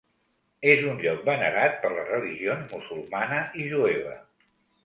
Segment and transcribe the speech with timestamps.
[0.71, 4.19] És un lloc venerat per les religions musulmana i jueva.